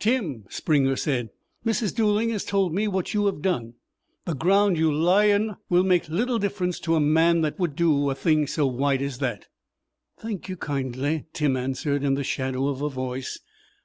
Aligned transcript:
"Tim," 0.00 0.46
Springer 0.48 0.96
said, 0.96 1.30
"Mrs. 1.64 1.94
Dooling 1.94 2.30
has 2.30 2.44
told 2.44 2.74
me 2.74 2.88
what 2.88 3.14
you 3.14 3.26
have 3.26 3.40
done. 3.40 3.74
The 4.24 4.34
ground 4.34 4.76
you 4.76 4.92
lie 4.92 5.26
in 5.26 5.54
will 5.70 5.84
make 5.84 6.08
little 6.08 6.40
difference 6.40 6.80
to 6.80 6.96
a 6.96 7.00
man 7.00 7.42
that 7.42 7.60
would 7.60 7.76
do 7.76 8.10
a 8.10 8.16
thing 8.16 8.48
so 8.48 8.66
white 8.66 9.00
as 9.00 9.18
that." 9.18 9.46
"Thank 10.18 10.48
you 10.48 10.56
kindly," 10.56 11.26
Tim 11.32 11.56
answered, 11.56 12.02
in 12.02 12.14
the 12.14 12.24
shadow 12.24 12.66
of 12.66 12.82
a 12.82 12.88
voice. 12.88 13.38